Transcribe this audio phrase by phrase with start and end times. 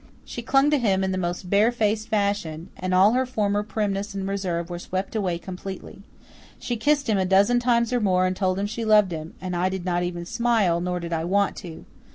[0.25, 4.27] She clung to him in the most barefaced fashion, and all her former primness and
[4.27, 6.01] reserve were swept away completely.
[6.57, 9.55] She kissed him a dozen times or more and told him she loved him and
[9.55, 11.85] I did not even smile, nor did I want to.